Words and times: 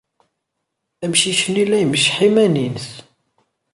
Amcic-nni 1.03 1.65
la 1.69 1.77
imecceḥ 1.83 2.17
iman-nnes. 2.27 2.87